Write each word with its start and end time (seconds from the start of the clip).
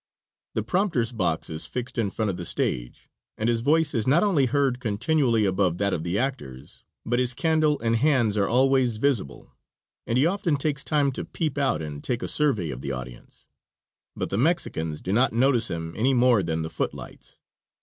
The 0.55 0.63
prompter's 0.63 1.11
box 1.11 1.47
is 1.47 1.67
fixed 1.67 1.99
in 1.99 2.09
front 2.09 2.31
of 2.31 2.37
the 2.37 2.43
stage, 2.43 3.07
and 3.37 3.47
his 3.47 3.61
voice 3.61 3.93
is 3.93 4.07
not 4.07 4.23
only 4.23 4.47
heard 4.47 4.79
continually 4.79 5.45
above 5.45 5.77
that 5.77 5.93
of 5.93 6.01
the 6.01 6.17
actors, 6.17 6.83
but 7.05 7.19
his 7.19 7.35
candle 7.35 7.79
and 7.81 7.97
hands 7.97 8.35
are 8.35 8.47
always 8.47 8.97
visible, 8.97 9.53
and 10.07 10.17
he 10.17 10.25
often 10.25 10.55
takes 10.55 10.83
time 10.83 11.11
to 11.11 11.23
peep 11.23 11.55
out 11.55 11.83
and 11.83 12.03
take 12.03 12.23
a 12.23 12.27
survey 12.27 12.71
of 12.71 12.81
the 12.81 12.91
audience; 12.91 13.47
but 14.15 14.31
the 14.31 14.39
Mexicans 14.39 15.01
do 15.03 15.13
not 15.13 15.33
notice 15.33 15.67
him 15.69 15.93
any 15.95 16.15
more 16.15 16.41
than 16.41 16.63
the 16.63 16.71
footlights. 16.71 17.39